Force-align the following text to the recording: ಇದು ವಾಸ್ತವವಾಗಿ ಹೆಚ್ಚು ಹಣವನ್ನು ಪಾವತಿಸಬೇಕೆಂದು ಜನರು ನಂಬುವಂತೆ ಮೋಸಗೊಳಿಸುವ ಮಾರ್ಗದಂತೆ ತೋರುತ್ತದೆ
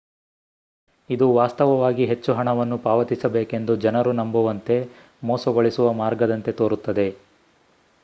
ಇದು 1.09 1.33
ವಾಸ್ತವವಾಗಿ 1.33 2.05
ಹೆಚ್ಚು 2.05 2.33
ಹಣವನ್ನು 2.33 2.77
ಪಾವತಿಸಬೇಕೆಂದು 2.79 3.75
ಜನರು 3.77 4.13
ನಂಬುವಂತೆ 4.13 4.77
ಮೋಸಗೊಳಿಸುವ 5.23 5.93
ಮಾರ್ಗದಂತೆ 6.03 6.53
ತೋರುತ್ತದೆ 6.53 7.09